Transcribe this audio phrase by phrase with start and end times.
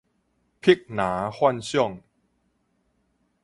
[0.03, 0.03] 碧
[0.89, 2.01] 藍幻想